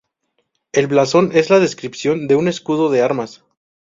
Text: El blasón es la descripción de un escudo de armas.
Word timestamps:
El 0.71 0.87
blasón 0.87 1.29
es 1.35 1.51
la 1.51 1.59
descripción 1.59 2.25
de 2.27 2.35
un 2.35 2.47
escudo 2.47 2.89
de 2.89 3.03
armas. 3.03 3.45